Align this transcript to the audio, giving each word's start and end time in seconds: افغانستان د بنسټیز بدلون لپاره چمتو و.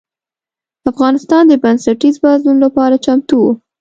افغانستان 0.91 1.43
د 1.47 1.53
بنسټیز 1.63 2.15
بدلون 2.23 2.57
لپاره 2.65 3.01
چمتو 3.05 3.35
و. 3.41 3.45